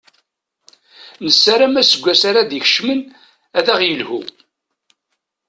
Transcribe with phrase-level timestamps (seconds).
[1.23, 3.01] Nessaram aseggas ara d-ikecmen
[3.57, 4.19] ad aɣ-yelhu.